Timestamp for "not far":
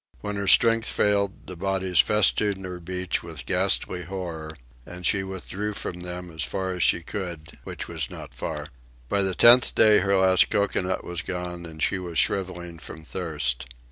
8.09-8.69